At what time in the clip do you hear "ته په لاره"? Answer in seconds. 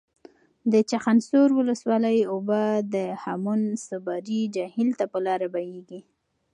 4.99-5.47